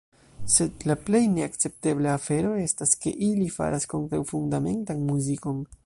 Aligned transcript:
Sed 0.53 0.85
la 0.91 0.95
plej 1.09 1.21
neakceptebla 1.33 2.15
afero 2.21 2.55
estas 2.63 2.97
ke 3.05 3.15
ili 3.29 3.53
faras 3.59 3.87
kontraŭfundamentan 3.93 5.07
muzikon. 5.13 5.63